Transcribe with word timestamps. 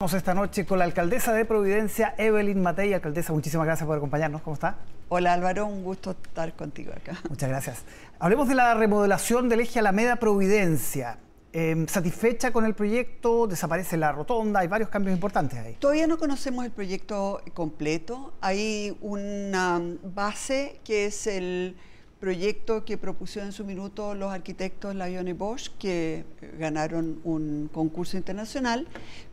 Estamos 0.00 0.14
esta 0.14 0.34
noche 0.34 0.64
con 0.64 0.78
la 0.78 0.84
alcaldesa 0.84 1.32
de 1.32 1.44
Providencia, 1.44 2.14
Evelyn 2.18 2.62
Matei. 2.62 2.94
Alcaldesa, 2.94 3.32
muchísimas 3.32 3.66
gracias 3.66 3.84
por 3.84 3.96
acompañarnos. 3.96 4.42
¿Cómo 4.42 4.54
está? 4.54 4.76
Hola 5.08 5.32
Álvaro, 5.32 5.66
un 5.66 5.82
gusto 5.82 6.12
estar 6.12 6.54
contigo 6.54 6.92
acá. 6.92 7.18
Muchas 7.28 7.48
gracias. 7.48 7.82
Hablemos 8.20 8.46
de 8.46 8.54
la 8.54 8.74
remodelación 8.74 9.48
del 9.48 9.58
eje 9.58 9.80
Alameda 9.80 10.14
Providencia. 10.14 11.18
Em, 11.52 11.88
¿Satisfecha 11.88 12.52
con 12.52 12.64
el 12.64 12.74
proyecto? 12.74 13.48
¿Desaparece 13.48 13.96
la 13.96 14.12
rotonda? 14.12 14.60
Hay 14.60 14.68
varios 14.68 14.88
cambios 14.88 15.16
importantes 15.16 15.58
ahí. 15.58 15.74
Todavía 15.80 16.06
no 16.06 16.16
conocemos 16.16 16.64
el 16.64 16.70
proyecto 16.70 17.42
completo. 17.52 18.34
Hay 18.40 18.96
una 19.00 19.82
base 20.04 20.80
que 20.84 21.06
es 21.06 21.26
el 21.26 21.76
proyecto 22.20 22.84
que 22.84 22.98
propusieron 22.98 23.48
en 23.48 23.52
su 23.52 23.64
minuto 23.64 24.14
los 24.14 24.32
arquitectos 24.32 24.94
Lyon 24.94 25.36
Bosch, 25.38 25.70
que 25.78 26.24
ganaron 26.58 27.20
un 27.24 27.70
concurso 27.72 28.16
internacional, 28.16 28.86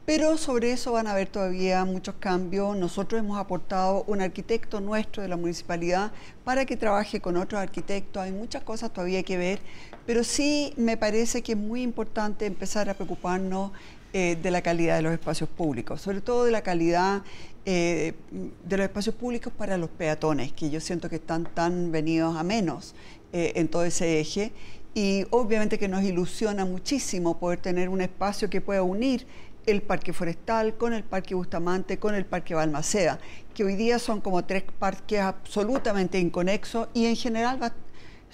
pero 0.05 0.37
sobre 0.37 0.71
eso 0.71 0.91
van 0.91 1.07
a 1.07 1.11
haber 1.11 1.27
todavía 1.27 1.83
muchos 1.83 2.15
cambios. 2.19 2.77
Nosotros 2.77 3.19
hemos 3.19 3.39
aportado 3.39 4.03
un 4.07 4.21
arquitecto 4.21 4.81
nuestro 4.81 5.23
de 5.23 5.29
la 5.29 5.37
municipalidad 5.37 6.11
para 6.43 6.65
que 6.65 6.77
trabaje 6.77 7.21
con 7.21 7.37
otros 7.37 7.59
arquitectos. 7.59 8.21
Hay 8.21 8.31
muchas 8.31 8.63
cosas 8.63 8.93
todavía 8.93 9.23
que 9.23 9.37
ver, 9.37 9.59
pero 10.05 10.23
sí 10.23 10.73
me 10.77 10.95
parece 10.95 11.41
que 11.41 11.53
es 11.53 11.57
muy 11.57 11.81
importante 11.81 12.45
empezar 12.45 12.89
a 12.89 12.93
preocuparnos 12.93 13.71
eh, 14.17 14.37
de 14.41 14.49
la 14.49 14.61
calidad 14.61 14.95
de 14.95 15.01
los 15.01 15.11
espacios 15.11 15.49
públicos, 15.49 15.99
sobre 15.99 16.21
todo 16.21 16.45
de 16.45 16.51
la 16.51 16.61
calidad 16.61 17.23
eh, 17.65 18.13
de 18.31 18.77
los 18.77 18.85
espacios 18.85 19.13
públicos 19.13 19.51
para 19.51 19.77
los 19.77 19.89
peatones, 19.89 20.53
que 20.53 20.69
yo 20.69 20.79
siento 20.79 21.09
que 21.09 21.17
están 21.17 21.43
tan 21.53 21.91
venidos 21.91 22.37
a 22.37 22.43
menos 22.43 22.95
eh, 23.33 23.51
en 23.55 23.67
todo 23.67 23.83
ese 23.83 24.21
eje. 24.21 24.53
Y 24.93 25.25
obviamente 25.31 25.77
que 25.77 25.89
nos 25.89 26.01
ilusiona 26.01 26.63
muchísimo 26.63 27.37
poder 27.39 27.59
tener 27.59 27.89
un 27.89 27.99
espacio 27.99 28.49
que 28.49 28.61
pueda 28.61 28.83
unir 28.83 29.27
el 29.65 29.81
Parque 29.81 30.13
Forestal 30.13 30.77
con 30.77 30.93
el 30.93 31.03
Parque 31.03 31.35
Bustamante, 31.35 31.99
con 31.99 32.15
el 32.15 32.25
Parque 32.25 32.55
Balmaceda, 32.55 33.19
que 33.53 33.65
hoy 33.65 33.75
día 33.75 33.99
son 33.99 34.21
como 34.21 34.45
tres 34.45 34.63
parques 34.79 35.19
absolutamente 35.19 36.19
inconexos 36.19 36.87
y 36.93 37.07
en 37.07 37.17
general 37.17 37.59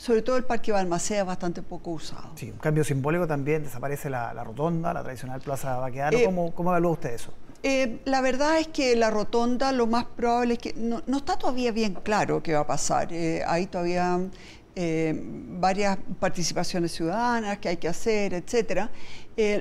sobre 0.02 0.24
todo 0.24 0.36
el 0.36 0.44
Parque 0.44 0.72
Balmaceda 0.72 1.24
bastante 1.24 1.62
poco 1.62 1.92
usado. 1.92 2.32
Sí, 2.34 2.50
un 2.50 2.58
cambio 2.58 2.84
simbólico 2.84 3.28
también, 3.28 3.64
desaparece 3.64 4.10
la, 4.10 4.34
rotonda, 4.44 4.96
la 4.96 5.04
tradicional 5.04 5.42
Plaza 5.42 5.78
Baquedano. 5.78 6.18
Eh, 6.18 6.26
¿Cómo, 6.26 6.56
¿Cómo, 6.56 6.72
evalúa 6.72 6.94
usted 6.94 7.14
eso? 7.14 7.32
Eh, 7.62 8.00
la 8.06 8.22
verdad 8.22 8.58
es 8.58 8.68
que 8.70 8.96
la 8.96 9.12
rotonda 9.12 9.72
lo 9.72 9.86
más 9.86 10.06
probable 10.06 10.54
es 10.54 10.60
que 10.60 10.74
no, 10.74 11.04
está 11.16 11.38
todavía 11.38 11.72
bien 11.72 11.94
claro 11.94 12.42
qué 12.42 12.56
va 12.56 12.62
a 12.62 12.68
pasar. 12.68 13.14
Eh, 13.14 13.44
hay 13.46 13.68
todavía 13.68 14.20
varias 14.74 15.98
participaciones 16.20 16.94
ciudadanas 16.94 17.60
que 17.60 17.70
hay 17.70 17.78
que 17.78 17.90
hacer, 17.90 18.34
etcétera. 18.34 18.90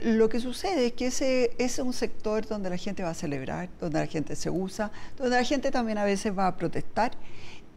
lo 0.04 0.28
que 0.28 0.38
sucede 0.38 0.86
es 0.86 0.92
que 0.92 1.08
ese, 1.08 1.50
es 1.58 1.80
un 1.80 1.92
sector 1.92 2.47
donde 2.47 2.70
la 2.70 2.77
gente 2.78 3.02
va 3.02 3.10
a 3.10 3.14
celebrar, 3.14 3.69
donde 3.80 3.98
la 3.98 4.06
gente 4.06 4.36
se 4.36 4.48
usa, 4.48 4.92
donde 5.19 5.36
la 5.36 5.44
gente 5.44 5.72
también 5.72 5.98
a 5.98 6.04
veces 6.04 6.32
va 6.38 6.47
a 6.47 6.56
protestar 6.56 7.10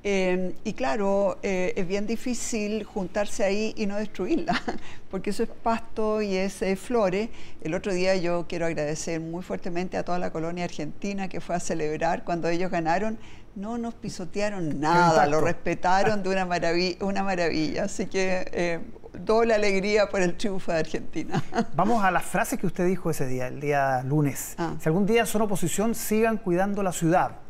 Em, 0.05 0.51
y 0.65 0.73
claro, 0.73 1.39
eh, 1.43 1.73
es 1.77 1.87
bien 1.87 2.05
difícil 2.05 2.83
juntarse 2.83 3.41
ahí 3.45 3.73
y 3.77 3.85
no 3.85 3.95
destruirla, 3.95 4.53
porque 5.09 5.29
eso 5.29 5.43
es 5.43 5.49
pasto 5.49 6.21
y 6.21 6.35
es 6.35 6.61
eh, 6.61 6.75
flores. 6.75 7.29
El 7.61 7.73
otro 7.73 7.93
día 7.93 8.13
yo 8.17 8.45
quiero 8.49 8.65
agradecer 8.65 9.21
muy 9.21 9.43
fuertemente 9.43 9.95
a 9.95 10.03
toda 10.03 10.19
la 10.19 10.29
colonia 10.31 10.65
argentina 10.65 11.29
que 11.29 11.39
fue 11.39 11.55
a 11.55 11.61
celebrar 11.61 12.25
cuando 12.25 12.49
ellos 12.49 12.69
ganaron. 12.69 13.17
No 13.55 13.77
nos 13.77 13.93
pisotearon 13.93 14.81
nada, 14.81 15.25
lo 15.27 15.39
respetaron 15.39 16.21
de 16.23 16.29
una 16.29 16.45
maravilla, 16.45 16.97
una 17.05 17.23
maravilla. 17.23 17.85
Así 17.85 18.07
que 18.07 18.45
eh, 18.51 18.79
doble 19.13 19.53
alegría 19.53 20.09
por 20.09 20.21
el 20.21 20.35
triunfo 20.35 20.73
de 20.73 20.79
Argentina. 20.79 21.41
Vamos 21.75 22.03
a 22.03 22.11
las 22.11 22.23
frases 22.23 22.59
que 22.59 22.67
usted 22.67 22.85
dijo 22.87 23.09
ese 23.09 23.25
día, 23.25 23.47
el 23.47 23.61
día 23.61 24.03
lunes. 24.03 24.55
Ah. 24.57 24.75
Si 24.81 24.89
algún 24.89 25.05
día 25.05 25.25
son 25.25 25.43
oposición, 25.43 25.95
sigan 25.95 26.37
cuidando 26.37 26.83
la 26.83 26.91
ciudad. 26.91 27.42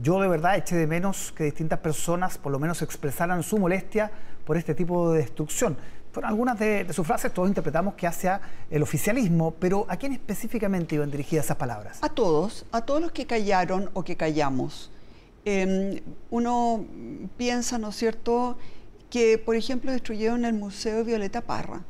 Yo 0.00 0.20
de 0.20 0.28
verdad 0.28 0.56
eché 0.56 0.76
de 0.76 0.86
menos 0.86 1.32
que 1.32 1.42
distintas 1.42 1.80
personas 1.80 2.38
por 2.38 2.52
lo 2.52 2.60
menos 2.60 2.82
expresaran 2.82 3.42
su 3.42 3.58
molestia 3.58 4.12
por 4.44 4.56
este 4.56 4.72
tipo 4.72 5.12
de 5.12 5.18
destrucción. 5.18 5.76
Fueron 6.12 6.30
algunas 6.30 6.56
de, 6.58 6.86
sus 6.92 7.04
frases, 7.04 7.34
todos 7.34 7.48
interpretamos 7.48 7.94
que 7.94 8.06
hacia 8.06 8.40
el 8.70 8.82
oficialismo, 8.82 9.54
pero 9.58 9.86
¿a 9.88 9.96
quién 9.96 10.12
específicamente 10.12 10.94
iban 10.94 11.10
dirigidas 11.10 11.46
esas 11.46 11.56
palabras? 11.56 11.98
A 12.00 12.08
todos, 12.08 12.64
a 12.70 12.82
todos 12.82 13.00
los 13.00 13.10
que 13.10 13.26
callaron 13.26 13.90
o 13.92 14.04
que 14.04 14.16
callamos. 14.16 14.90
Em, 15.44 16.00
uno 16.30 16.84
piensa, 17.36 17.76
¿no 17.78 17.88
es 17.88 17.96
cierto?, 17.96 18.56
que 19.10 19.36
por 19.38 19.56
ejemplo 19.56 19.90
destruyeron 19.90 20.44
el 20.44 20.54
Museo 20.54 21.04
Violeta 21.04 21.40
Parra. 21.40 21.82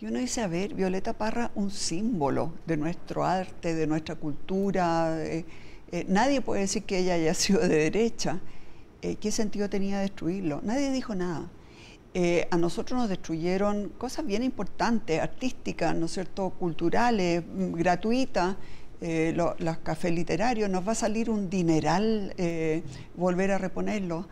Y 0.00 0.06
uno 0.06 0.18
dice, 0.18 0.40
a 0.40 0.46
ver, 0.46 0.74
Violeta 0.74 1.14
Parra, 1.14 1.50
un 1.54 1.70
símbolo 1.70 2.52
de 2.66 2.76
nuestro 2.76 3.24
arte, 3.24 3.74
de 3.74 3.86
nuestra 3.86 4.14
cultura. 4.14 5.24
Eh, 5.24 5.44
eh, 5.92 6.06
nadie 6.08 6.40
puede 6.40 6.62
decir 6.62 6.84
que 6.84 6.98
ella 6.98 7.14
haya 7.14 7.34
sido 7.34 7.60
de 7.60 7.68
derecha. 7.68 8.40
Eh, 9.02 9.16
¿Qué 9.16 9.30
sentido 9.30 9.68
tenía 9.68 10.00
destruirlo? 10.00 10.60
Nadie 10.62 10.90
dijo 10.90 11.14
nada. 11.14 11.50
Eh, 12.14 12.46
a 12.50 12.56
nosotros 12.56 12.98
nos 12.98 13.08
destruyeron 13.08 13.90
cosas 13.90 14.26
bien 14.26 14.42
importantes, 14.42 15.20
artísticas, 15.20 15.94
¿no 15.94 16.06
es 16.06 16.12
cierto?, 16.12 16.50
culturales, 16.50 17.42
mm, 17.46 17.72
gratuitas. 17.74 18.56
los 19.02 19.78
cafés 19.78 20.12
literarios, 20.12 20.70
nos 20.70 20.86
va 20.86 20.92
a 20.92 20.94
salir 20.94 21.28
un 21.28 21.50
dineral 21.50 22.32
volver 23.16 23.50
a 23.50 23.58
reponerlo. 23.58 24.28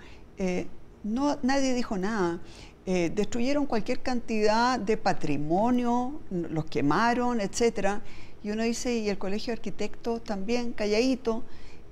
no, 1.03 1.39
nadie 1.43 1.75
dijo 1.75 1.99
nada. 1.99 2.39
destruyeron 2.87 3.67
cualquier 3.67 4.01
cantidad 4.01 4.79
de 4.79 4.97
patrimonio, 4.97 6.21
los 6.31 6.67
quemaron, 6.67 7.41
etcétera 7.41 8.01
y 8.43 8.51
uno 8.51 8.63
dice, 8.63 8.97
y 8.97 9.09
el 9.09 9.19
colegio 9.19 9.53
de 9.53 9.59
arquitectos 9.59 10.25
también, 10.25 10.73
calladito. 10.73 11.43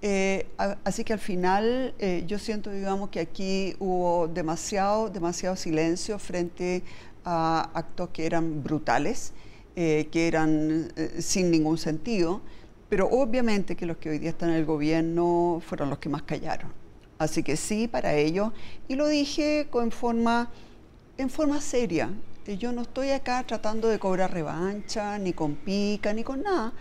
Eh, 0.01 0.47
así 0.85 1.03
que 1.05 1.13
al 1.13 1.19
final 1.19 1.95
eh, 1.99 2.25
yo 2.27 2.39
siento, 2.39 2.71
digamos, 2.71 3.11
que 3.11 3.21
aquí 3.21 3.75
hubo 3.79 4.29
demasiado, 4.29 5.11
demasiado 5.11 5.57
silencio 5.57 6.19
frente 6.19 6.83
a 7.25 7.71
actos 7.75 8.11
que 8.11 8.25
eran 8.25 8.63
brutales, 8.63 9.33
eh, 9.77 10.09
que 10.11 10.29
eran 10.29 10.93
sin 11.19 11.51
ningún 11.51 11.79
sentido, 11.79 12.41
pero 12.89 13.09
obviamente 13.11 13.77
que 13.77 13.85
los 13.87 13.99
que 13.99 14.11
hoy 14.11 14.19
día 14.19 14.31
están 14.31 14.51
en 14.51 14.57
el 14.57 14.65
gobierno 14.65 15.61
fueron 15.67 15.91
los 15.91 15.99
que 15.99 16.09
más 16.09 16.23
callaron. 16.23 16.73
Así 17.19 17.43
que 17.43 17.57
sí, 17.57 17.89
para 17.89 18.15
ellos, 18.15 18.53
y 18.87 18.95
lo 18.95 19.09
dije 19.09 19.67
con 19.71 19.91
forma, 19.91 20.51
en 21.19 21.29
forma 21.29 21.61
seria, 21.61 22.11
yo 22.57 22.73
no 22.73 22.83
estoy 22.83 23.11
acá 23.11 23.45
tratando 23.47 23.89
de 23.89 23.99
cobrar 23.99 24.33
revancha, 24.33 25.19
ni 25.19 25.33
con 25.33 25.55
pica, 25.55 26.13
ni 26.15 26.25
con 26.25 26.43
nada, 26.43 26.73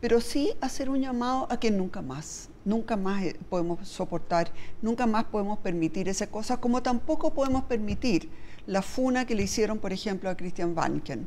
pero 0.00 0.20
sí 0.20 0.52
hacer 0.60 0.90
un 0.90 1.00
llamado 1.00 1.46
a 1.50 1.58
que 1.58 1.70
nunca 1.70 2.02
más, 2.02 2.50
nunca 2.64 2.96
más 2.96 3.22
eh, 3.22 3.36
podemos 3.48 3.88
soportar, 3.88 4.50
nunca 4.82 5.06
más 5.06 5.24
podemos 5.24 5.58
permitir 5.60 6.08
esa 6.08 6.26
cosa, 6.26 6.58
como 6.58 6.82
tampoco 6.82 7.32
podemos 7.32 7.64
permitir 7.64 8.28
la 8.66 8.82
funa 8.82 9.26
que 9.26 9.34
le 9.34 9.44
hicieron, 9.44 9.78
por 9.78 9.92
ejemplo, 9.92 10.28
a 10.28 10.36
Christian 10.36 10.74
Banken. 10.74 11.26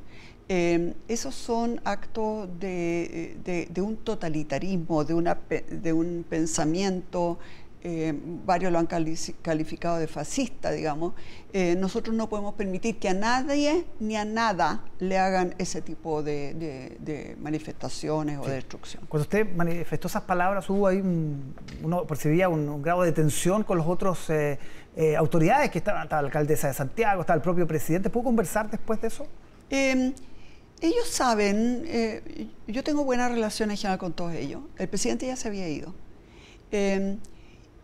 Eh, 0.49 0.93
esos 1.07 1.35
son 1.35 1.81
actos 1.83 2.47
de, 2.59 3.67
de, 3.69 3.81
un 3.81 3.97
totalitarismo, 3.97 5.03
de, 5.03 5.13
una, 5.13 5.37
de 5.69 5.91
un 5.91 6.25
pensamiento 6.27 7.37
eh, 7.83 8.11
varios 8.43 8.71
lo 8.71 8.79
han 8.79 8.87
calificado 8.87 9.97
de 9.97 10.07
fascista, 10.07 10.71
digamos, 10.71 11.13
eh, 11.53 11.75
nosotros 11.77 12.15
no 12.15 12.27
podemos 12.27 12.55
permitir 12.55 12.97
que 12.97 13.07
a 13.07 13.13
nadie 13.13 13.85
ni 13.99 14.17
a 14.17 14.25
nada 14.25 14.83
le 14.97 15.19
hagan 15.19 15.53
ese 15.59 15.83
tipo 15.83 16.23
de, 16.23 17.37
manifestaciones 17.39 18.39
o 18.39 18.45
de 18.45 18.55
destrucción. 18.55 19.03
Cuando 19.07 19.23
usted 19.23 19.55
manifestó 19.55 20.07
esas 20.07 20.23
palabras, 20.23 20.67
hubo 20.71 20.87
ahí, 20.87 21.03
uno 21.83 22.03
percibía 22.07 22.49
un, 22.49 22.81
grado 22.81 23.03
de 23.03 23.11
tensión 23.11 23.63
con 23.63 23.77
los 23.77 23.85
otros 23.85 24.27
eh, 24.31 24.57
autoridades 25.15 25.69
que 25.69 25.77
estaban, 25.77 26.03
estaba 26.03 26.23
la 26.23 26.27
alcaldesa 26.29 26.67
de 26.67 26.73
Santiago, 26.73 27.21
estaba 27.21 27.35
el 27.35 27.43
propio 27.43 27.67
presidente. 27.67 28.09
¿Pudo 28.09 28.23
conversar 28.23 28.71
después 28.71 28.99
de 29.01 29.07
eso? 29.07 29.27
Em, 29.69 30.13
ellos 30.81 31.07
saben, 31.07 31.85
yo 32.67 32.83
tengo 32.83 33.03
buenas 33.03 33.31
relaciones 33.31 33.75
en 33.75 33.81
general 33.81 33.99
con 33.99 34.13
todos 34.13 34.33
ellos. 34.33 34.61
El 34.77 34.89
presidente 34.89 35.27
ya 35.27 35.35
se 35.35 35.47
había 35.47 35.69
ido. 35.69 35.93
Em, 36.71 37.19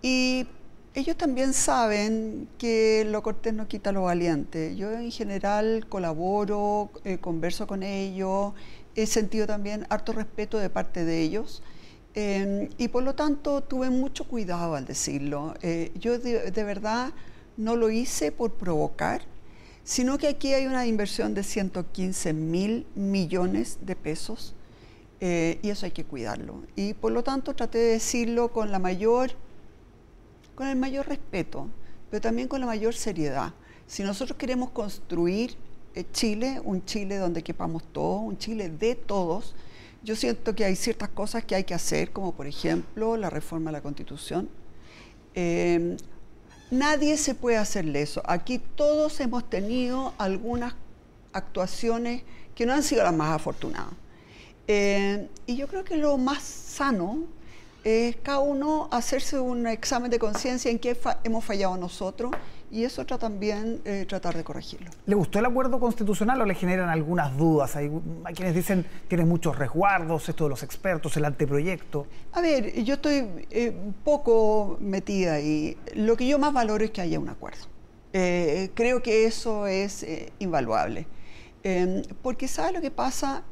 y 0.03 0.45
ellos 0.93 1.17
también 1.17 1.53
saben 1.53 2.47
que 2.59 3.03
lo 3.09 3.23
cortés 3.23 3.53
no 3.53 3.67
quita 3.67 3.91
lo 3.91 4.03
valiente. 4.03 4.75
Yo 4.75 4.91
en 4.91 5.11
general 5.11 5.87
colaboro, 5.89 6.91
eh, 7.03 7.17
converso 7.17 7.65
con 7.65 7.81
ellos, 7.81 8.53
he 8.95 9.07
sentido 9.07 9.47
también 9.47 9.87
harto 9.89 10.11
respeto 10.11 10.59
de 10.59 10.69
parte 10.69 11.03
de 11.05 11.21
ellos. 11.21 11.63
Em, 12.15 12.69
y 12.77 12.89
por 12.89 13.01
lo 13.03 13.15
tanto 13.15 13.61
tuve 13.61 13.89
mucho 13.89 14.27
cuidado 14.27 14.75
al 14.75 14.85
decirlo. 14.85 15.55
Eh, 15.61 15.91
yo 15.95 16.19
de, 16.19 16.63
verdad 16.63 17.13
no 17.57 17.75
lo 17.75 17.89
hice 17.89 18.31
por 18.31 18.51
provocar, 18.53 19.21
sino 19.83 20.17
que 20.17 20.27
aquí 20.27 20.53
hay 20.53 20.67
una 20.67 20.85
inversión 20.85 21.33
de 21.33 21.43
115 21.43 22.33
mil 22.33 22.85
millones 22.93 23.79
de 23.81 23.95
pesos 23.95 24.53
eh, 25.21 25.59
y 25.63 25.69
eso 25.69 25.85
hay 25.85 25.91
que 25.91 26.03
cuidarlo. 26.03 26.61
Y 26.75 26.93
por 26.93 27.11
lo 27.13 27.23
tanto 27.23 27.55
traté 27.55 27.77
de 27.79 27.91
decirlo 27.93 28.51
con 28.51 28.71
la 28.71 28.79
mayor 28.79 29.31
con 30.55 30.67
el 30.67 30.75
mayor 30.75 31.07
respeto, 31.07 31.67
pero 32.09 32.21
también 32.21 32.47
con 32.47 32.59
la 32.59 32.65
mayor 32.65 32.93
seriedad. 32.93 33.53
Si 33.87 34.03
nosotros 34.03 34.37
queremos 34.37 34.69
construir 34.69 35.55
eh, 35.95 36.05
Chile, 36.11 36.61
un 36.63 36.83
Chile 36.85 37.17
donde 37.17 37.43
quepamos 37.43 37.83
todos, 37.91 38.21
un 38.21 38.37
Chile 38.37 38.69
de 38.69 38.95
todos, 38.95 39.55
Yo 40.05 40.17
siento 40.17 40.53
que 40.53 40.65
hay 40.65 40.75
ciertas 40.75 41.07
cosas 41.07 41.45
que 41.45 41.55
hay 41.55 41.63
que 41.63 41.73
hacer, 41.73 42.11
como 42.11 42.33
por 42.33 42.45
ejemplo 42.45 43.15
la 43.15 43.29
reforma 43.29 43.71
de 43.71 43.77
la 43.77 43.81
Constitución. 43.81 44.49
Eh, 45.33 45.95
nadie 46.71 47.15
se 47.15 47.35
puede 47.35 47.55
hacerle 47.55 48.01
eso. 48.01 48.21
Aquí 48.25 48.59
todos 48.59 49.21
hemos 49.21 49.49
tenido 49.49 50.13
algunas 50.17 50.75
actuaciones 51.31 52.23
que 52.53 52.65
no 52.65 52.73
han 52.73 52.83
sido 52.83 53.03
las 53.03 53.13
más 53.13 53.33
afortunadas. 53.33 53.93
Eh, 54.67 55.29
y 55.45 55.55
yo 55.55 55.67
creo 55.67 55.85
que 55.85 55.95
lo 55.95 56.17
más 56.17 56.43
sano 56.43 57.23
es 57.83 58.15
cada 58.17 58.39
uno 58.39 58.87
hacerse 58.91 59.39
un 59.39 59.67
examen 59.67 60.09
de 60.09 60.19
conciencia 60.19 60.71
en 60.71 60.79
qué 60.79 60.97
hemos 61.23 61.43
fallado 61.43 61.75
nosotros 61.77 62.31
y 62.71 62.85
eso 62.85 63.05
también 63.05 63.81
eh, 63.85 64.05
tratar 64.07 64.35
de 64.35 64.43
corregirlo. 64.43 64.89
¿Le 65.05 65.13
gustó 65.13 65.37
el 65.37 65.45
acuerdo 65.45 65.79
constitucional 65.79 66.41
o 66.41 66.45
le 66.45 66.55
generan 66.55 66.89
algunas 66.89 67.37
dudas? 67.37 67.75
Hay, 67.75 67.91
quienes 68.33 68.55
dicen 68.55 68.85
tiene 69.07 69.25
muchos 69.25 69.57
resguardos, 69.57 70.27
esto 70.27 70.45
de 70.45 70.49
los 70.49 70.63
expertos, 70.63 71.15
el 71.17 71.25
anteproyecto. 71.25 72.07
A 72.31 72.41
ver, 72.41 72.83
yo 72.83 72.95
estoy 72.95 73.45
eh, 73.51 73.75
poco 74.03 74.77
metida 74.79 75.39
y 75.39 75.77
lo 75.93 76.17
que 76.17 76.25
yo 76.25 76.39
más 76.39 76.51
valoro 76.51 76.83
es 76.83 76.91
que 76.91 77.01
haya 77.01 77.19
un 77.19 77.29
acuerdo. 77.29 77.67
Eh, 78.11 78.71
creo 78.73 79.03
que 79.03 79.25
eso 79.25 79.67
es 79.67 80.05
invaluable. 80.39 81.05
Em, 81.63 82.01
porque 82.21 82.47
¿sabe 82.47 82.73
lo 82.73 82.81
que 82.81 82.91
pasa? 82.91 83.43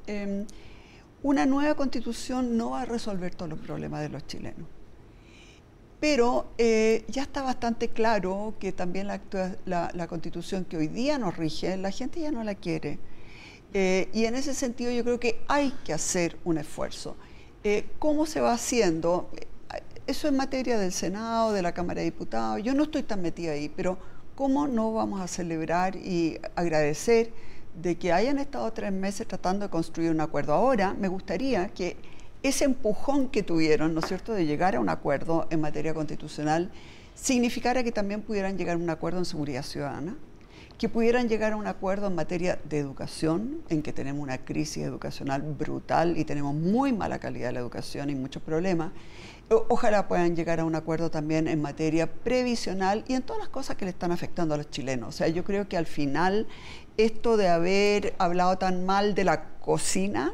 Una 1.23 1.45
nueva 1.45 1.75
constitución 1.75 2.57
no 2.57 2.71
va 2.71 2.81
a 2.81 2.85
resolver 2.85 3.35
todos 3.35 3.49
los 3.49 3.59
problemas 3.59 4.01
de 4.01 4.09
los 4.09 4.25
chilenos. 4.25 4.67
Pero 5.99 6.47
eh, 6.57 7.05
ya 7.09 7.21
está 7.21 7.43
bastante 7.43 7.89
claro 7.89 8.55
que 8.59 8.71
también 8.71 9.07
la, 9.07 10.07
constitución 10.09 10.65
que 10.65 10.77
hoy 10.77 10.87
día 10.87 11.19
nos 11.19 11.37
rige, 11.37 11.77
la 11.77 11.91
gente 11.91 12.19
ya 12.19 12.31
no 12.31 12.43
la 12.43 12.55
quiere. 12.55 12.97
Eh, 13.75 14.09
y 14.11 14.25
en 14.25 14.33
ese 14.33 14.55
sentido 14.55 14.91
yo 14.91 15.03
creo 15.03 15.19
que 15.19 15.43
hay 15.47 15.71
que 15.85 15.93
hacer 15.93 16.37
un 16.43 16.57
esfuerzo. 16.57 17.15
Eh, 17.63 17.85
¿Cómo 17.99 18.25
se 18.25 18.41
va 18.41 18.53
haciendo? 18.53 19.29
Eso 20.07 20.27
es 20.27 20.33
materia 20.33 20.79
del 20.79 20.91
Senado, 20.91 21.53
de 21.53 21.61
la 21.61 21.71
Cámara 21.71 21.99
de 21.99 22.05
Diputados. 22.05 22.63
Yo 22.63 22.73
no 22.73 22.83
estoy 22.83 23.03
tan 23.03 23.21
metida 23.21 23.51
ahí, 23.51 23.69
pero 23.69 23.99
¿cómo 24.33 24.67
no 24.67 24.91
vamos 24.93 25.21
a 25.21 25.27
celebrar 25.27 25.95
y 25.95 26.39
agradecer 26.55 27.31
de 27.75 27.97
que 27.97 28.11
hayan 28.11 28.39
estado 28.39 28.71
tres 28.73 28.91
meses 28.91 29.27
tratando 29.27 29.65
de 29.65 29.69
construir 29.69 30.11
un 30.11 30.21
acuerdo? 30.21 30.53
Ahora 30.53 30.93
me 30.93 31.07
gustaría 31.07 31.69
que 31.69 31.97
ese 32.43 32.65
empujón 32.65 33.29
que 33.29 33.43
tuvieron, 33.43 33.93
¿no 33.93 33.99
es 33.99 34.07
cierto?, 34.07 34.33
de 34.33 34.45
llegar 34.45 34.75
a 34.75 34.79
un 34.79 34.89
acuerdo 34.89 35.47
en 35.51 35.61
materia 35.61 35.93
constitucional, 35.93 36.71
significara 37.13 37.83
que 37.83 37.91
también 37.91 38.21
pudieran 38.21 38.57
llegar 38.57 38.75
a 38.75 38.79
un 38.79 38.89
acuerdo 38.89 39.19
en 39.19 39.25
seguridad 39.25 39.63
ciudadana, 39.63 40.15
que 40.81 40.89
pudieran 40.89 41.29
llegar 41.29 41.53
a 41.53 41.57
un 41.57 41.67
acuerdo 41.67 42.07
en 42.07 42.15
materia 42.15 42.57
de 42.67 42.79
educación, 42.79 43.61
en 43.69 43.83
que 43.83 43.93
tenemos 43.93 44.19
una 44.23 44.39
crisis 44.39 44.83
educacional 44.83 45.43
brutal 45.43 46.17
y 46.17 46.25
tenemos 46.25 46.55
muy 46.55 46.91
mala 46.91 47.19
calidad 47.19 47.49
de 47.49 47.53
la 47.53 47.59
educación 47.59 48.09
y 48.09 48.15
muchos 48.15 48.41
problemas. 48.41 48.91
Ojalá 49.47 50.07
puedan 50.07 50.35
llegar 50.35 50.59
a 50.59 50.65
un 50.65 50.73
acuerdo 50.73 51.11
también 51.11 51.47
en 51.47 51.61
materia 51.61 52.11
previsional 52.11 53.03
y 53.07 53.13
en 53.13 53.21
todas 53.21 53.41
las 53.41 53.49
cosas 53.49 53.77
que 53.77 53.85
le 53.85 53.91
están 53.91 54.11
afectando 54.11 54.55
a 54.55 54.57
los 54.57 54.71
chilenos. 54.71 55.09
O 55.09 55.11
sea, 55.11 55.27
yo 55.27 55.43
creo 55.43 55.69
que 55.69 55.77
al 55.77 55.85
final 55.85 56.47
esto 56.97 57.37
de 57.37 57.49
haber 57.49 58.15
hablado 58.17 58.57
tan 58.57 58.83
mal 58.83 59.13
de 59.13 59.23
la 59.23 59.49
cocina, 59.59 60.33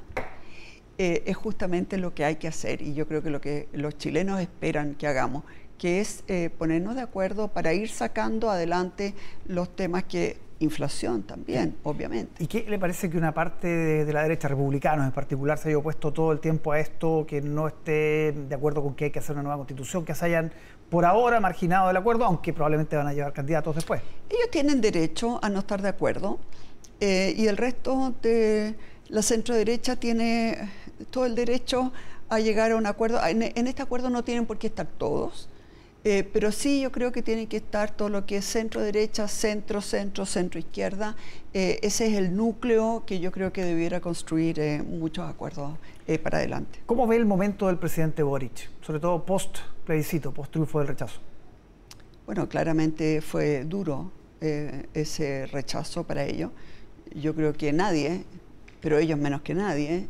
eh, 0.97 1.23
es 1.25 1.35
justamente 1.35 1.97
lo 1.97 2.15
que 2.15 2.23
hay 2.23 2.37
que 2.37 2.47
hacer 2.47 2.81
y 2.81 2.93
yo 2.93 3.05
creo 3.05 3.21
que 3.21 3.31
lo 3.31 3.41
que 3.41 3.67
los 3.73 3.97
chilenos 3.97 4.39
esperan 4.39 4.95
que 4.95 5.07
hagamos, 5.07 5.43
que 5.77 6.01
es 6.01 6.23
eh, 6.27 6.49
ponernos 6.57 6.95
de 6.95 7.01
acuerdo 7.01 7.49
para 7.49 7.73
ir 7.73 7.89
sacando 7.89 8.49
adelante 8.49 9.13
los 9.47 9.75
temas 9.75 10.03
que 10.03 10.37
inflación 10.59 11.23
también, 11.23 11.75
obviamente. 11.83 12.43
¿Y 12.43 12.47
qué 12.47 12.65
le 12.67 12.79
parece 12.79 13.09
que 13.09 13.17
una 13.17 13.33
parte 13.33 13.67
de, 13.67 14.11
la 14.11 14.23
derecha, 14.23 14.47
republicana 14.47 15.05
en 15.05 15.11
particular, 15.11 15.57
se 15.59 15.69
haya 15.69 15.77
opuesto 15.77 16.11
todo 16.11 16.31
el 16.31 16.39
tiempo 16.39 16.71
a 16.71 16.79
esto, 16.79 17.25
que 17.27 17.41
no 17.41 17.67
esté 17.67 18.31
de 18.31 18.55
acuerdo 18.55 18.81
con 18.81 18.95
que 18.95 19.05
hay 19.05 19.11
que 19.11 19.19
hacer 19.19 19.33
una 19.33 19.43
nueva 19.43 19.57
constitución, 19.57 20.03
que 20.03 20.15
se 20.15 20.25
hayan 20.25 20.51
por 20.89 21.05
ahora 21.05 21.39
marginado 21.39 21.87
del 21.87 21.97
acuerdo, 21.97 22.25
aunque 22.25 22.53
probablemente 22.53 22.95
van 22.95 23.07
a 23.07 23.13
llevar 23.13 23.33
candidatos 23.33 23.75
después? 23.75 24.01
Ellos 24.29 24.49
tienen 24.49 24.81
derecho 24.81 25.39
a 25.43 25.49
no 25.49 25.59
estar 25.59 25.81
de 25.81 25.89
acuerdo 25.89 26.39
eh, 26.99 27.35
y 27.37 27.47
el 27.47 27.57
resto 27.57 28.15
de 28.21 28.75
la 29.09 29.21
centro 29.21 29.55
derecha 29.55 29.95
tiene 29.95 30.69
todo 31.11 31.25
el 31.25 31.35
derecho 31.35 31.91
a 32.29 32.39
llegar 32.39 32.71
a 32.71 32.75
un 32.75 32.85
acuerdo. 32.85 33.19
En, 33.25 33.41
este 33.41 33.81
acuerdo 33.81 34.09
no 34.09 34.23
tienen 34.23 34.45
por 34.45 34.57
qué 34.57 34.67
estar 34.67 34.87
todos, 34.87 35.49
eh, 36.09 36.23
pero 36.23 36.53
sí 36.53 36.79
yo 36.79 36.89
creo 36.89 37.11
que 37.11 37.21
tiene 37.21 37.47
que 37.47 37.57
estar 37.57 37.91
todo 37.91 38.07
lo 38.07 38.25
que 38.25 38.37
es 38.37 38.45
centro 38.45 38.79
derecha, 38.79 39.27
centro, 39.27 39.81
centro, 39.81 40.25
centro 40.25 40.57
izquierda. 40.57 41.17
Eh, 41.53 41.79
ese 41.81 42.07
es 42.07 42.13
el 42.13 42.33
núcleo 42.33 43.03
que 43.05 43.19
yo 43.19 43.29
creo 43.33 43.51
que 43.51 43.65
debiera 43.65 43.99
construir 43.99 44.57
eh, 44.57 44.81
muchos 44.81 45.29
acuerdos 45.29 45.77
para 46.23 46.37
adelante. 46.37 46.79
¿Cómo 46.85 47.05
ve 47.07 47.17
el 47.17 47.25
momento 47.25 47.67
del 47.67 47.77
presidente 47.77 48.23
Boric, 48.23 48.69
sobre 48.81 49.01
todo 49.01 49.25
post 49.25 49.57
plebiscito, 49.85 50.33
post 50.33 50.53
triunfo 50.53 50.79
del 50.79 50.87
rechazo? 50.87 51.19
Bueno, 52.25 52.47
claramente 52.47 53.19
fue 53.19 53.65
duro 53.65 54.09
ese 54.39 55.45
rechazo 55.47 56.05
para 56.05 56.23
ellos. 56.23 56.51
Yo 57.13 57.35
creo 57.35 57.51
que 57.51 57.73
nadie, 57.73 58.23
pero 58.79 58.97
ellos 58.97 59.19
menos 59.19 59.41
que 59.41 59.53
nadie, 59.53 60.07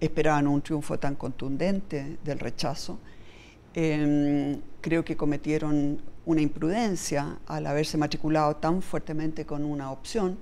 esperaban 0.00 0.46
un 0.46 0.62
triunfo 0.62 0.98
tan 0.98 1.14
contundente 1.14 2.16
del 2.24 2.38
rechazo. 2.38 2.98
Em, 3.76 4.60
creo 4.80 5.04
que 5.04 5.16
cometieron 5.16 6.00
una 6.26 6.40
imprudencia 6.40 7.38
al 7.46 7.66
haberse 7.66 7.98
matriculado 7.98 8.56
tan 8.56 8.82
fuertemente 8.82 9.44
con 9.44 9.64
una 9.64 9.90
opción. 9.90 10.38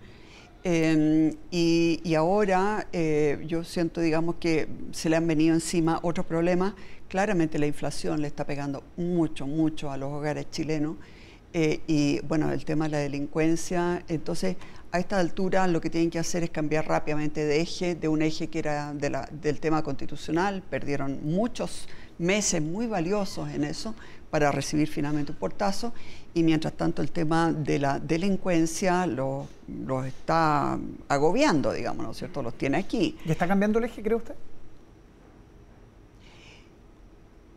Em, 0.64 1.32
y, 1.50 2.14
ahora 2.14 2.86
eh, 2.92 3.42
yo 3.46 3.64
siento, 3.64 4.00
digamos, 4.00 4.36
que 4.36 4.68
se 4.92 5.08
le 5.08 5.16
han 5.16 5.26
venido 5.26 5.54
encima 5.54 5.98
otros 6.02 6.26
problemas. 6.26 6.74
Claramente 7.08 7.58
la 7.58 7.66
inflación 7.66 8.20
le 8.20 8.28
está 8.28 8.44
pegando 8.46 8.84
mucho, 8.96 9.46
mucho 9.46 9.90
a 9.90 9.96
los 9.96 10.12
hogares 10.12 10.50
chilenos. 10.50 10.96
Eh, 11.54 11.80
y 11.86 12.20
bueno, 12.20 12.52
el 12.52 12.64
tema 12.64 12.84
de 12.84 12.90
la 12.92 12.98
delincuencia. 12.98 14.04
Entonces, 14.08 14.56
a 14.92 14.98
esta 14.98 15.18
altura 15.18 15.66
lo 15.66 15.80
que 15.80 15.90
tienen 15.90 16.10
que 16.10 16.18
hacer 16.18 16.42
es 16.42 16.50
cambiar 16.50 16.86
rápidamente 16.86 17.44
de 17.44 17.60
eje, 17.60 17.94
de 17.94 18.08
un 18.08 18.22
eje 18.22 18.48
que 18.48 18.58
era 18.58 18.92
del 18.92 19.60
tema 19.60 19.82
constitucional, 19.82 20.62
perdieron 20.68 21.20
muchos 21.24 21.88
meses 22.22 22.62
muy 22.62 22.86
valiosos 22.86 23.50
en 23.50 23.64
eso 23.64 23.94
para 24.30 24.50
recibir 24.50 24.88
finalmente 24.88 25.32
un 25.32 25.38
portazo 25.38 25.92
y 26.32 26.42
mientras 26.42 26.72
tanto 26.72 27.02
el 27.02 27.10
tema 27.10 27.52
de 27.52 27.78
la 27.78 27.98
delincuencia 27.98 29.06
los 29.06 29.46
lo 29.68 30.04
está 30.04 30.78
agobiando, 31.08 31.72
digamos, 31.72 32.04
¿no 32.04 32.12
es 32.12 32.18
cierto? 32.18 32.42
Los 32.42 32.54
tiene 32.54 32.78
aquí. 32.78 33.18
¿Y 33.24 33.30
está 33.30 33.46
cambiando 33.46 33.78
el 33.78 33.86
eje, 33.86 34.02
cree 34.02 34.16
usted? 34.16 34.34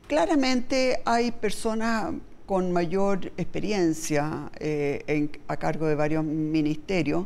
Claramente 0.08 1.02
hay 1.06 1.32
personas 1.32 2.14
con 2.46 2.72
mayor 2.72 3.32
experiencia 3.38 4.52
eh, 4.60 5.30
a 5.48 5.58
cargo 5.58 5.88
de 5.88 5.96
varios 5.96 6.24
ministerios, 6.24 7.26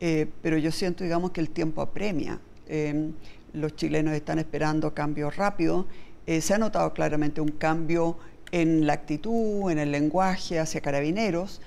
eh, 0.00 0.26
pero 0.42 0.58
yo 0.58 0.70
siento, 0.70 1.02
digamos, 1.02 1.30
que 1.30 1.40
el 1.40 1.50
tiempo 1.50 1.80
apremia. 1.80 2.38
Em, 2.66 3.12
los 3.52 3.74
chilenos 3.74 4.14
están 4.14 4.38
esperando 4.38 4.92
cambios 4.94 5.34
rápidos. 5.36 5.86
Eh, 6.30 6.40
se 6.40 6.54
ha 6.54 6.58
notado 6.58 6.92
claramente 6.92 7.40
un 7.40 7.48
cambio 7.48 8.16
en 8.52 8.86
la 8.86 8.92
actitud, 8.92 9.70
en 9.70 9.78
el 9.78 9.90
lenguaje 9.90 10.60
hacia 10.60 10.80
carabineros, 10.80 11.60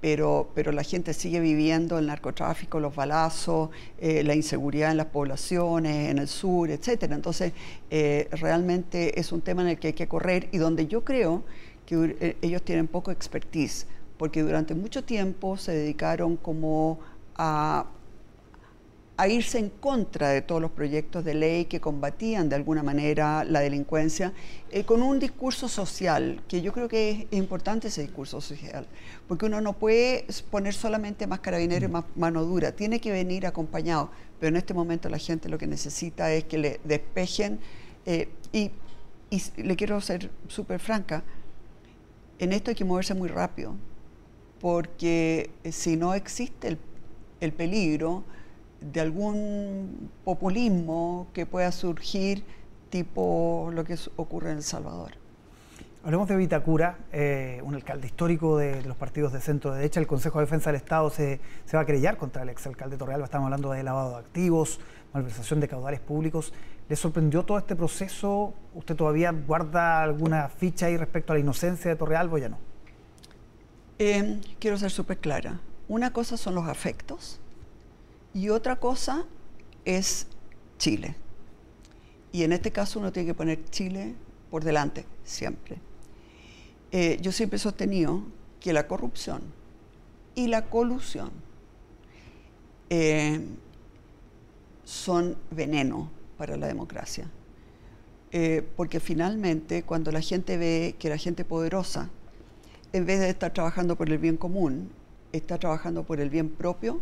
pero, 0.00 0.50
pero 0.54 0.72
la 0.72 0.82
gente 0.82 1.14
sigue 1.14 1.40
viviendo 1.40 1.98
el 1.98 2.06
narcotráfico, 2.06 2.80
los 2.80 2.94
balazos, 2.94 3.70
la 4.00 4.34
inseguridad 4.34 4.90
en 4.90 4.96
las 4.96 5.06
poblaciones, 5.06 6.10
en 6.10 6.18
el 6.18 6.28
sur, 6.28 6.70
etc. 6.70 7.04
Entonces, 7.10 7.52
realmente 7.90 9.20
es 9.20 9.32
un 9.32 9.42
tema 9.42 9.60
en 9.62 9.68
el 9.68 9.78
que 9.78 9.88
hay 9.88 9.92
que 9.92 10.08
correr 10.08 10.48
y 10.52 10.58
donde 10.58 10.86
yo 10.86 11.04
creo 11.04 11.42
que 11.86 12.16
eh, 12.20 12.36
ellos 12.42 12.62
tienen 12.62 12.88
poco 12.88 13.10
expertise, 13.10 13.86
porque 14.18 14.42
durante 14.42 14.74
mucho 14.74 15.04
tiempo 15.04 15.56
se 15.56 15.72
dedicaron 15.72 16.36
como 16.36 16.98
a, 17.36 17.86
a 19.18 19.28
irse 19.28 19.58
en 19.58 19.70
contra 19.70 20.28
de 20.28 20.42
todos 20.42 20.60
los 20.60 20.70
proyectos 20.70 21.24
de 21.24 21.34
ley 21.34 21.64
que 21.64 21.80
combatían 21.80 22.50
de 22.50 22.56
alguna 22.56 22.82
manera 22.82 23.44
la 23.44 23.60
delincuencia, 23.60 24.34
eh, 24.70 24.84
con 24.84 25.02
un 25.02 25.18
discurso 25.18 25.68
social, 25.68 26.42
que 26.48 26.60
yo 26.60 26.72
creo 26.72 26.86
que 26.86 27.26
es 27.30 27.38
importante 27.38 27.88
ese 27.88 28.02
discurso 28.02 28.40
social, 28.42 28.86
porque 29.26 29.46
uno 29.46 29.60
no 29.62 29.72
puede 29.72 30.26
poner 30.50 30.74
solamente 30.74 31.26
más 31.26 31.40
carabinero 31.40 31.86
y 31.86 31.88
más 31.88 32.04
mano 32.14 32.44
dura, 32.44 32.72
tiene 32.72 33.00
que 33.00 33.10
venir 33.10 33.46
acompañado, 33.46 34.10
pero 34.38 34.48
en 34.48 34.56
este 34.56 34.74
momento 34.74 35.08
la 35.08 35.18
gente 35.18 35.48
lo 35.48 35.56
que 35.56 35.66
necesita 35.66 36.30
es 36.32 36.44
que 36.44 36.58
le 36.58 36.80
despejen, 36.84 37.58
eh, 38.04 38.28
y, 38.52 38.70
le 39.56 39.74
quiero 39.76 40.00
ser 40.00 40.30
súper 40.46 40.78
franca, 40.78 41.24
en 42.38 42.52
esto 42.52 42.70
hay 42.70 42.74
que 42.74 42.84
moverse 42.84 43.14
muy 43.14 43.28
rápido, 43.28 43.74
porque 44.60 45.50
eh, 45.64 45.72
si 45.72 45.96
no 45.96 46.14
existe 46.14 46.76
el, 47.40 47.52
peligro 47.52 48.24
de 48.80 49.00
algún 49.00 50.10
populismo 50.24 51.28
que 51.32 51.46
pueda 51.46 51.72
surgir 51.72 52.44
tipo 52.90 53.70
lo 53.72 53.84
que 53.84 53.96
ocurre 54.16 54.50
en 54.52 54.58
El 54.58 54.62
Salvador. 54.62 55.12
Hablemos 56.04 56.28
de 56.28 56.36
Vitacura, 56.36 56.98
eh, 57.12 57.60
un 57.64 57.74
alcalde 57.74 58.06
histórico 58.06 58.58
de, 58.58 58.80
los 58.84 58.96
partidos 58.96 59.32
de 59.32 59.40
centro 59.40 59.74
derecha. 59.74 59.98
El 59.98 60.06
Consejo 60.06 60.38
de 60.38 60.44
Defensa 60.44 60.70
del 60.70 60.76
Estado 60.76 61.10
se, 61.10 61.40
va 61.74 61.80
a 61.80 61.84
querellar 61.84 62.16
contra 62.16 62.42
el 62.42 62.48
exalcalde 62.48 62.96
Torrealba. 62.96 63.24
Estamos 63.24 63.46
hablando 63.46 63.72
de 63.72 63.82
lavado 63.82 64.12
de 64.12 64.18
activos, 64.18 64.78
malversación 65.12 65.58
de 65.58 65.66
caudales 65.66 65.98
públicos. 65.98 66.52
¿Le 66.88 66.94
sorprendió 66.94 67.44
todo 67.44 67.58
este 67.58 67.74
proceso? 67.74 68.54
¿Usted 68.72 68.94
todavía 68.94 69.32
guarda 69.32 70.00
alguna 70.00 70.48
ficha 70.48 70.86
ahí 70.86 70.96
respecto 70.96 71.32
a 71.32 71.36
la 71.36 71.40
inocencia 71.40 71.90
de 71.90 71.96
Torrealbo? 71.96 72.38
Ya 72.38 72.50
no. 72.50 72.58
Eh, 73.98 74.40
quiero 74.60 74.78
ser 74.78 74.92
súper 74.92 75.18
clara. 75.18 75.58
Una 75.88 76.12
cosa 76.12 76.36
son 76.36 76.54
los 76.54 76.68
afectos 76.68 77.40
y 78.36 78.50
otra 78.50 78.76
cosa 78.76 79.24
es 79.86 80.26
Chile. 80.76 81.16
Y 82.32 82.42
en 82.42 82.52
este 82.52 82.70
caso 82.70 82.98
uno 82.98 83.10
tiene 83.10 83.28
que 83.28 83.34
poner 83.34 83.64
Chile 83.70 84.14
por 84.50 84.62
delante, 84.62 85.06
siempre. 85.24 85.78
Eh, 86.92 87.18
yo 87.22 87.32
siempre 87.32 87.56
he 87.56 87.60
sostenido 87.60 88.22
que 88.60 88.74
la 88.74 88.86
corrupción 88.86 89.40
y 90.34 90.48
la 90.48 90.66
colusión 90.66 91.30
eh, 92.90 93.40
son 94.84 95.38
veneno 95.50 96.10
para 96.36 96.58
la 96.58 96.66
democracia. 96.66 97.30
Eh, 98.32 98.62
porque 98.76 99.00
finalmente 99.00 99.82
cuando 99.82 100.12
la 100.12 100.20
gente 100.20 100.58
ve 100.58 100.94
que 100.98 101.08
la 101.08 101.16
gente 101.16 101.46
poderosa, 101.46 102.10
en 102.92 103.06
vez 103.06 103.18
de 103.18 103.30
estar 103.30 103.54
trabajando 103.54 103.96
por 103.96 104.10
el 104.10 104.18
bien 104.18 104.36
común, 104.36 104.90
está 105.32 105.56
trabajando 105.56 106.04
por 106.04 106.20
el 106.20 106.28
bien 106.28 106.50
propio, 106.50 107.00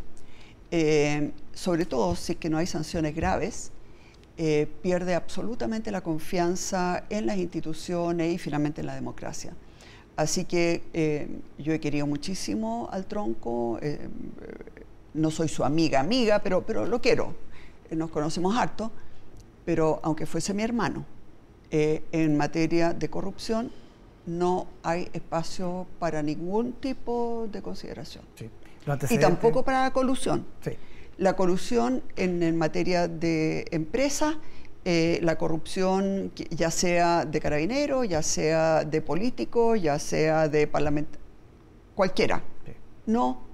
sobre 1.53 1.87
todo 1.87 2.17
si 2.17 2.33
es 2.33 2.39
que 2.39 2.51
no 2.51 2.59
hay 2.59 2.67
sanciones 2.67 3.15
graves, 3.15 3.71
pierde 4.83 5.15
absolutamente 5.15 5.91
la 5.91 6.01
confianza 6.01 7.05
en 7.11 7.27
las 7.27 7.37
instituciones 7.39 8.35
y 8.35 8.39
finalmente 8.39 8.81
en 8.81 8.89
la 8.89 8.95
democracia. 8.95 9.55
Así 10.17 10.45
que 10.45 10.85
eh, 10.93 11.29
yo 11.59 11.73
he 11.73 11.81
querido 11.81 12.07
muchísimo 12.07 12.89
al 12.93 13.07
tronco, 13.07 13.79
eh, 13.83 14.09
no 15.15 15.31
soy 15.31 15.49
su 15.49 15.65
amiga, 15.65 16.01
amiga, 16.01 16.41
pero, 16.41 16.65
pero 16.65 16.87
lo 16.87 17.01
quiero. 17.01 17.35
Eh, 17.91 17.97
nos 17.97 18.11
conocemos 18.11 18.57
harto, 18.57 18.93
pero 19.65 19.99
aunque 20.05 20.27
fuese 20.27 20.55
mi 20.55 20.63
hermano, 20.63 21.05
en 21.71 22.37
materia 22.37 22.93
de 22.93 23.11
corrupción 23.11 23.73
no 24.27 24.69
hay 24.85 25.09
espacio 25.13 25.89
para 25.99 26.23
ningún 26.23 26.75
tipo 26.75 27.49
de 27.51 27.63
consideración. 27.63 28.23
Y 29.11 29.19
tampoco 29.19 29.65
para 29.65 29.83
la 29.83 29.93
colusión. 29.93 30.47
La 31.17 31.37
colusión 31.37 32.03
en, 32.17 32.57
materia 32.57 33.09
de 33.09 33.67
empresas 33.71 34.37
eh, 34.87 35.19
la 35.23 35.39
corrupción, 35.39 36.33
ya 36.51 36.71
sea 36.71 37.25
de 37.25 37.41
carabinero, 37.41 38.05
ya 38.05 38.23
sea 38.23 38.85
de 38.85 39.01
político, 39.01 39.77
ya 39.77 39.99
sea 39.99 40.47
de 40.47 40.67
parlamento, 40.67 41.19
cualquiera, 41.95 42.43
no 43.07 43.45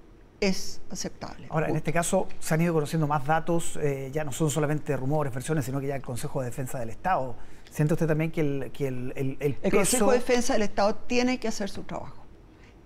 es 0.41 0.81
aceptable. 0.91 1.47
Ahora, 1.51 1.69
en 1.69 1.77
este 1.77 1.93
caso 1.93 2.27
se 2.41 2.55
han 2.55 2.63
ido 2.63 2.75
conociendo 2.75 3.07
más 3.07 3.25
datos, 3.25 3.79
eh, 3.81 4.11
ya 4.13 4.25
no 4.25 4.33
son 4.33 4.51
solamente 4.51 4.97
rumores, 4.97 5.33
versiones, 5.33 5.65
sino 5.65 5.81
que 5.81 5.87
ya 5.87 5.95
el 5.95 6.03
Consejo 6.03 6.41
de 6.41 6.47
Defensa 6.47 6.81
del 6.81 6.91
Estado. 6.91 7.37
¿Siente 7.71 7.95
usted 7.95 8.09
también 8.09 8.33
que 8.33 8.41
el, 8.41 8.71
que 8.73 8.89
el, 8.89 9.13
el, 9.15 9.59
el 9.63 9.73
Consejo 9.73 10.11
de 10.11 10.19
Defensa 10.19 10.55
del 10.55 10.63
Estado 10.63 10.97
tiene 10.97 11.39
que 11.39 11.47
hacer 11.47 11.71
su 11.71 11.83
trabajo, 11.83 12.25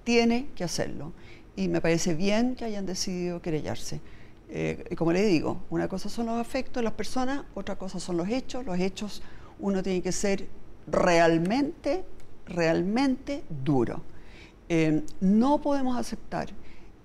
tiene 0.03 0.49
que 0.55 0.65
hacerlo. 0.65 1.13
Y 1.57 1.69
me 1.69 1.81
parece 1.81 2.15
bien 2.15 2.57
que 2.57 2.65
hayan 2.65 2.87
decidido 2.87 3.41
querellarse. 3.41 4.01
Eh, 4.49 4.95
como 4.97 5.13
le 5.13 5.25
digo, 5.25 5.63
una 5.71 5.89
cosa 5.89 6.09
son 6.09 6.27
los 6.27 6.37
afectos 6.37 6.81
de 6.81 6.85
las 6.85 6.93
personas, 6.93 7.45
otra 7.55 7.77
cosa 7.77 8.01
son 8.01 8.17
los 8.17 8.29
hechos. 8.29 8.65
Los 8.65 8.79
hechos 8.79 9.23
uno 9.59 9.83
tiene 9.83 10.03
que 10.03 10.13
ser 10.13 10.49
realmente, 10.87 12.05
realmente 12.47 13.45
duro. 13.49 14.03
Eh, 14.69 15.03
no 15.21 15.61
podemos 15.61 15.97
aceptar 15.97 16.49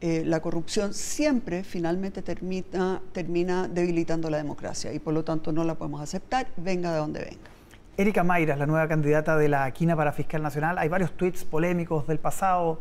eh, 0.01 0.23
la 0.25 0.39
corrupción 0.39 0.93
siempre 0.93 1.61
finalmente 1.65 2.21
termina, 2.21 3.01
termina 3.11 3.67
debilitando 3.67 4.29
la 4.29 4.37
democracia 4.37 4.93
y 4.93 4.99
por 4.99 5.13
lo 5.13 5.25
tanto 5.25 5.51
no 5.51 5.65
la 5.65 5.75
podemos 5.75 5.99
aceptar, 5.99 6.47
venga 6.55 6.93
de 6.93 6.99
donde 6.99 7.19
venga. 7.19 7.49
Erika 7.97 8.23
Mayra 8.23 8.53
es 8.53 8.59
la 8.59 8.65
nueva 8.65 8.87
candidata 8.87 9.35
de 9.35 9.49
la 9.49 9.69
Quina 9.71 9.97
para 9.97 10.13
Fiscal 10.13 10.41
Nacional. 10.41 10.77
Hay 10.77 10.87
varios 10.87 11.11
tweets 11.17 11.43
polémicos 11.43 12.07
del 12.07 12.17
pasado 12.17 12.79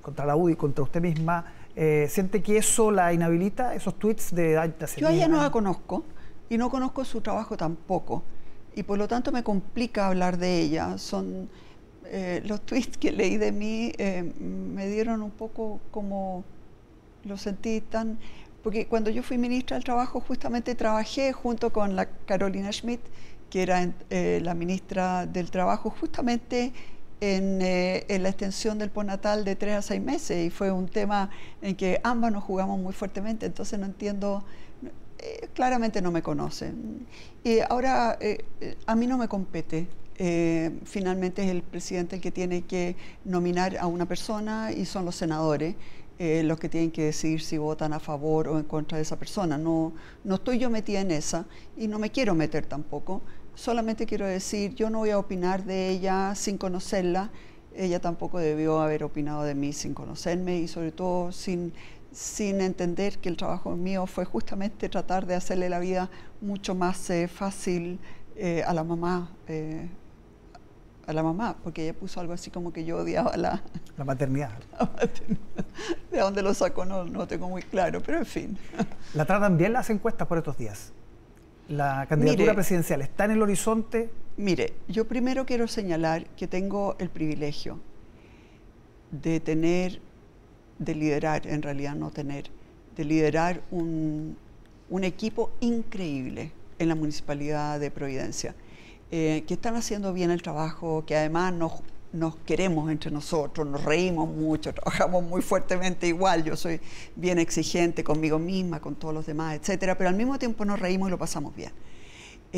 contra 0.00 0.24
la 0.26 0.36
UDI, 0.36 0.56
contra 0.56 0.84
usted 0.84 1.00
misma. 1.00 1.44
Eh, 1.74 2.06
¿Siente 2.08 2.42
que 2.42 2.56
eso 2.56 2.90
la 2.90 3.12
inhabilita, 3.12 3.74
esos 3.74 3.98
tweets 3.98 4.34
de 4.34 4.56
alta 4.56 4.86
Yo 4.96 5.08
a 5.08 5.12
ella 5.12 5.28
no 5.28 5.42
la 5.42 5.50
conozco 5.50 6.04
y 6.48 6.56
no 6.56 6.70
conozco 6.70 7.04
su 7.04 7.20
trabajo 7.20 7.56
tampoco. 7.56 8.22
Y 8.74 8.82
por 8.82 8.98
lo 8.98 9.08
tanto 9.08 9.32
me 9.32 9.42
complica 9.42 10.06
hablar 10.06 10.38
de 10.38 10.60
ella. 10.60 10.96
Son 10.98 11.48
eh, 12.06 12.42
los 12.46 12.62
tweets 12.62 12.96
que 12.96 13.12
leí 13.12 13.36
de 13.36 13.52
mí 13.52 13.92
eh, 13.98 14.22
me 14.22 14.86
dieron 14.88 15.22
un 15.22 15.30
poco 15.30 15.80
como 15.90 16.44
lo 17.24 17.36
sentí 17.36 17.80
tan 17.80 18.18
porque 18.62 18.86
cuando 18.86 19.10
yo 19.10 19.22
fui 19.22 19.38
ministra 19.38 19.76
del 19.76 19.84
Trabajo 19.84 20.20
justamente 20.20 20.74
trabajé 20.74 21.32
junto 21.32 21.72
con 21.72 21.94
la 21.94 22.06
Carolina 22.06 22.72
Schmidt, 22.72 23.00
que 23.48 23.62
era 23.62 23.88
la 24.10 24.54
ministra 24.54 25.24
del 25.24 25.52
Trabajo, 25.52 25.90
justamente 25.90 26.72
eh, 27.22 28.04
en, 28.08 28.22
la 28.22 28.28
extensión 28.28 28.78
del 28.78 28.90
postnatal 28.90 29.42
de 29.46 29.56
tres 29.56 29.76
a 29.76 29.82
seis 29.82 30.02
meses 30.02 30.46
y 30.46 30.50
fue 30.50 30.70
un 30.70 30.86
tema 30.86 31.30
en 31.62 31.74
que 31.74 31.98
ambas 32.04 32.30
nos 32.30 32.44
jugamos 32.44 32.78
muy 32.78 32.92
fuertemente, 32.92 33.46
entonces 33.46 33.78
no 33.78 33.86
entiendo, 33.86 34.44
eh, 35.18 35.48
claramente 35.54 36.02
no 36.02 36.12
me 36.12 36.22
conocen. 36.22 37.06
Y 37.42 37.60
ahora 37.60 38.18
eh, 38.20 38.44
a 38.84 38.94
mí 38.94 39.06
no 39.06 39.16
me 39.16 39.28
compete. 39.28 39.88
finalmente 40.84 41.42
es 41.42 41.50
el 41.50 41.62
presidente 41.62 42.16
el 42.16 42.22
que 42.22 42.30
tiene 42.30 42.62
que 42.62 42.96
nominar 43.24 43.76
a 43.78 43.86
una 43.86 44.06
persona 44.06 44.72
y 44.72 44.84
son 44.84 45.04
los 45.04 45.16
senadores. 45.16 45.74
los 46.18 46.58
que 46.58 46.68
tienen 46.68 46.90
que 46.90 47.04
decidir 47.04 47.40
si 47.42 47.58
votan 47.58 47.92
a 47.92 48.00
favor 48.00 48.48
o 48.48 48.58
en 48.58 48.64
contra 48.64 48.96
de 48.98 49.02
esa 49.02 49.16
persona. 49.16 49.58
No, 49.58 49.92
no 50.24 50.34
estoy 50.36 50.58
yo 50.58 50.70
metida 50.70 51.00
en 51.00 51.10
esa 51.10 51.46
y 51.76 51.88
no 51.88 51.98
me 51.98 52.10
quiero 52.10 52.34
meter 52.34 52.66
tampoco 52.66 53.22
solamente 53.56 54.06
quiero 54.06 54.26
decir, 54.26 54.74
yo 54.74 54.90
no 54.90 54.98
voy 54.98 55.10
a 55.10 55.18
opinar 55.18 55.64
de 55.64 55.88
ella 55.88 56.34
sin 56.36 56.58
conocerla, 56.58 57.30
ella 57.74 58.00
tampoco 58.00 58.38
debió 58.38 58.80
haber 58.80 59.02
opinado 59.02 59.42
de 59.42 59.54
mí 59.54 59.72
sin 59.72 59.94
conocerme 59.94 60.58
y 60.58 60.68
sobre 60.68 60.92
todo 60.92 61.32
sin, 61.32 61.72
sin 62.12 62.60
entender 62.60 63.18
que 63.18 63.28
el 63.28 63.36
trabajo 63.36 63.74
mío 63.74 64.06
fue 64.06 64.24
justamente 64.24 64.88
tratar 64.88 65.26
de 65.26 65.34
hacerle 65.34 65.68
la 65.68 65.78
vida 65.78 66.10
mucho 66.40 66.74
más 66.74 67.10
eh, 67.10 67.28
fácil 67.28 67.98
eh, 68.36 68.62
a 68.64 68.72
la 68.72 68.84
mamá. 68.84 69.30
Eh, 69.48 69.88
a 71.06 71.12
la 71.12 71.22
mamá, 71.22 71.56
porque 71.62 71.84
ella 71.84 71.96
puso 71.96 72.18
algo 72.18 72.32
así 72.32 72.50
como 72.50 72.72
que 72.72 72.84
yo 72.84 72.96
odiaba 72.96 73.36
la, 73.36 73.62
la 73.96 74.04
maternidad. 74.04 74.58
De 76.10 76.18
dónde 76.18 76.42
lo 76.42 76.52
sacó 76.52 76.84
no, 76.84 77.04
no 77.04 77.28
tengo 77.28 77.48
muy 77.48 77.62
claro, 77.62 78.02
pero 78.04 78.18
en 78.18 78.26
fin. 78.26 78.58
¿La 79.14 79.24
tratan 79.24 79.56
bien 79.56 79.72
las 79.72 79.88
encuestas 79.88 80.26
por 80.26 80.38
estos 80.38 80.58
días? 80.58 80.92
La 81.68 82.06
candidatura 82.08 82.54
presidencial 82.54 83.02
está 83.02 83.24
en 83.24 83.32
el 83.32 83.42
horizonte? 83.42 84.10
Mire, 84.36 84.74
yo 84.88 85.06
primero 85.06 85.46
quiero 85.46 85.66
señalar 85.66 86.26
que 86.36 86.46
tengo 86.46 86.96
el 86.98 87.08
privilegio 87.08 87.80
de 89.10 89.40
tener, 89.40 90.00
de 90.78 90.94
liderar, 90.94 91.46
en 91.46 91.62
realidad 91.62 91.94
no 91.94 92.10
tener, 92.10 92.50
de 92.96 93.04
liderar 93.04 93.62
un, 93.70 94.36
equipo 95.02 95.50
increíble 95.60 96.52
en 96.78 96.88
la 96.88 96.94
Municipalidad 96.94 97.80
de 97.80 97.90
Providencia, 97.90 98.54
eh, 99.10 99.44
que 99.46 99.54
están 99.54 99.76
haciendo 99.76 100.12
bien 100.12 100.30
el 100.30 100.42
trabajo, 100.42 101.04
que 101.06 101.16
además 101.16 101.52
nos 101.52 101.82
nos 102.16 102.36
queremos 102.36 102.90
entre 102.90 103.10
nosotros, 103.10 103.66
nos 103.66 103.84
reímos 103.84 104.28
mucho, 104.28 104.72
trabajamos 104.72 105.22
muy 105.22 105.42
fuertemente 105.42 106.06
igual, 106.06 106.44
yo 106.44 106.56
soy 106.56 106.80
bien 107.14 107.38
exigente 107.38 108.02
conmigo 108.02 108.38
misma, 108.38 108.80
con 108.80 108.94
todos 108.94 109.14
los 109.14 109.26
demás, 109.26 109.54
etcétera, 109.54 109.96
pero 109.96 110.08
al 110.08 110.16
mismo 110.16 110.38
tiempo 110.38 110.64
nos 110.64 110.78
reímos 110.80 111.08
y 111.08 111.10
lo 111.10 111.18
pasamos 111.18 111.54
bien. 111.54 111.72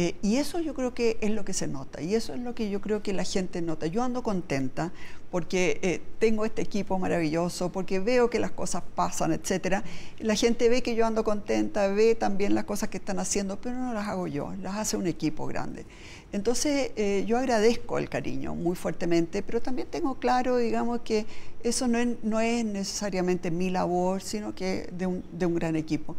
Eh, 0.00 0.14
y 0.22 0.36
eso 0.36 0.60
yo 0.60 0.74
creo 0.74 0.94
que 0.94 1.18
es 1.20 1.32
lo 1.32 1.44
que 1.44 1.52
se 1.52 1.66
nota 1.66 2.00
y 2.00 2.14
eso 2.14 2.32
es 2.32 2.38
lo 2.38 2.54
que 2.54 2.70
yo 2.70 2.80
creo 2.80 3.02
que 3.02 3.12
la 3.12 3.24
gente 3.24 3.60
nota. 3.60 3.88
Yo 3.88 4.04
ando 4.04 4.22
contenta 4.22 4.92
porque 5.32 5.80
eh, 5.82 6.00
tengo 6.20 6.44
este 6.44 6.62
equipo 6.62 7.00
maravilloso, 7.00 7.72
porque 7.72 7.98
veo 7.98 8.30
que 8.30 8.38
las 8.38 8.52
cosas 8.52 8.84
pasan, 8.94 9.32
etcétera. 9.32 9.82
La 10.20 10.36
gente 10.36 10.68
ve 10.68 10.84
que 10.84 10.94
yo 10.94 11.04
ando 11.04 11.24
contenta, 11.24 11.88
ve 11.88 12.14
también 12.14 12.54
las 12.54 12.62
cosas 12.62 12.90
que 12.90 12.98
están 12.98 13.18
haciendo, 13.18 13.60
pero 13.60 13.74
no 13.74 13.92
las 13.92 14.06
hago 14.06 14.28
yo, 14.28 14.54
las 14.62 14.76
hace 14.76 14.96
un 14.96 15.08
equipo 15.08 15.48
grande. 15.48 15.84
Entonces 16.30 16.92
eh, 16.94 17.24
yo 17.26 17.36
agradezco 17.36 17.98
el 17.98 18.08
cariño 18.08 18.54
muy 18.54 18.76
fuertemente, 18.76 19.42
pero 19.42 19.60
también 19.60 19.88
tengo 19.90 20.14
claro, 20.20 20.58
digamos, 20.58 21.00
que 21.00 21.26
eso 21.64 21.88
no 21.88 22.38
es, 22.38 22.64
necesariamente 22.64 23.50
mi 23.50 23.68
labor, 23.68 24.22
sino 24.22 24.54
que 24.54 24.88
de 24.92 25.22
de 25.32 25.46
un 25.46 25.54
gran 25.56 25.74
equipo. 25.74 26.14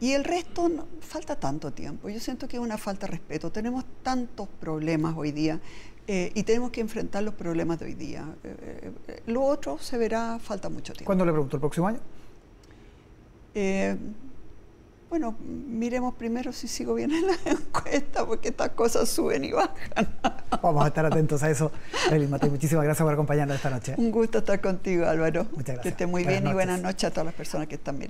Y 0.00 0.12
el 0.14 0.24
resto, 0.24 0.68
no, 0.68 0.86
falta 1.00 1.36
tanto 1.36 1.72
tiempo. 1.72 2.08
Yo 2.08 2.18
siento 2.20 2.48
que 2.48 2.56
es 2.56 2.62
una 2.62 2.78
falta 2.78 3.06
de 3.06 3.12
respeto. 3.12 3.52
Tenemos 3.52 3.84
tantos 4.02 4.48
problemas 4.48 5.14
hoy 5.16 5.30
día 5.30 5.60
eh, 6.06 6.32
y 6.34 6.42
tenemos 6.42 6.70
que 6.70 6.80
enfrentar 6.80 7.22
los 7.22 7.34
problemas 7.34 7.78
de 7.78 7.84
hoy 7.84 7.94
día. 7.94 8.24
Eh, 8.42 8.92
eh, 9.08 9.22
lo 9.26 9.42
otro 9.42 9.78
se 9.78 9.98
verá, 9.98 10.38
falta 10.40 10.70
mucho 10.70 10.94
tiempo. 10.94 11.06
¿Cuándo 11.06 11.24
le 11.24 11.32
pregunto? 11.32 11.56
¿El 11.56 11.60
próximo 11.60 11.86
año? 11.86 12.00
bueno, 15.10 15.36
miremos 15.40 16.14
primero 16.14 16.52
si 16.52 16.68
sigo 16.68 16.94
bien 16.94 17.10
en 17.10 17.26
la 17.26 17.34
encuesta, 17.44 18.24
porque 18.24 18.50
estas 18.50 18.70
cosas 18.70 19.08
suben 19.08 19.44
y 19.44 19.50
bajan. 19.50 20.08
Vamos 20.62 20.84
a 20.84 20.88
estar 20.88 21.04
atentos 21.04 21.42
a 21.42 21.50
eso. 21.50 21.72
muchísimas 22.48 22.84
gracias 22.84 23.04
por 23.04 23.12
acompañarnos 23.12 23.56
esta 23.56 23.70
noche. 23.70 23.94
Un 23.96 24.12
gusto 24.12 24.38
estar 24.38 24.60
contigo, 24.60 25.06
Álvaro. 25.06 25.46
Muchas 25.50 25.74
gracias. 25.74 25.82
Que 25.82 25.88
esté 25.90 26.06
muy 26.06 26.24
bien 26.24 26.46
y 26.46 26.52
buenas 26.52 26.80
noches 26.80 27.04
a 27.04 27.10
todas 27.10 27.26
las 27.26 27.34
personas 27.34 27.66
que 27.66 27.74
están 27.74 27.98
mirando. 27.98 28.08